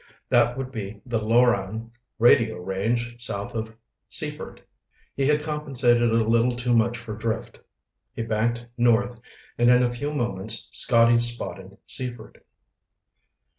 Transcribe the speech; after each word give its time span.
That 0.29 0.57
would 0.57 0.71
be 0.71 0.99
the 1.05 1.19
Loran 1.19 1.91
radio 2.17 2.57
range 2.57 3.23
south 3.23 3.53
of 3.53 3.75
Seaford. 4.09 4.63
He 5.15 5.27
had 5.27 5.43
compensated 5.43 6.09
a 6.09 6.15
little 6.27 6.49
too 6.49 6.75
much 6.75 6.97
for 6.97 7.13
drift. 7.15 7.59
He 8.15 8.23
banked 8.23 8.65
north 8.79 9.19
and 9.59 9.69
in 9.69 9.83
a 9.83 9.93
few 9.93 10.11
moments 10.11 10.69
Scotty 10.71 11.19
spotted 11.19 11.77
Seaford. 11.85 12.41